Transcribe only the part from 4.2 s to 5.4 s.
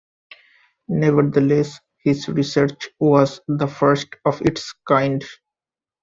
of its kind.